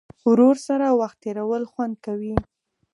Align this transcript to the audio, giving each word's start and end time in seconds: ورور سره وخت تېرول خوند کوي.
ورور 0.29 0.55
سره 0.67 0.85
وخت 0.99 1.17
تېرول 1.25 1.63
خوند 1.71 1.95
کوي. 2.05 2.35